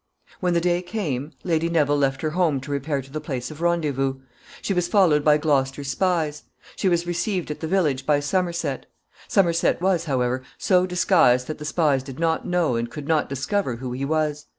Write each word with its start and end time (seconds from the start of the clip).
When 0.39 0.55
the 0.55 0.61
day 0.61 0.81
came, 0.81 1.33
Lady 1.43 1.69
Neville 1.69 1.95
left 1.99 2.21
her 2.23 2.31
home 2.31 2.59
to 2.61 2.71
repair 2.71 3.03
to 3.03 3.11
the 3.11 3.21
place 3.21 3.51
of 3.51 3.61
rendezvous. 3.61 4.15
She 4.63 4.73
was 4.73 4.87
followed 4.87 5.23
by 5.23 5.37
Gloucester's 5.37 5.91
spies. 5.91 6.41
She 6.75 6.89
was 6.89 7.05
received 7.05 7.51
at 7.51 7.59
the 7.59 7.67
village 7.67 8.03
by 8.07 8.19
Somerset. 8.19 8.87
Somerset 9.27 9.79
was, 9.79 10.05
however, 10.05 10.41
so 10.57 10.87
disguised 10.87 11.45
that 11.45 11.59
the 11.59 11.65
spies 11.65 12.01
did 12.01 12.17
not 12.19 12.47
know 12.47 12.77
and 12.77 12.89
could 12.89 13.07
not 13.07 13.29
discover 13.29 13.75
who 13.75 13.91
he 13.91 14.03
was. 14.03 14.47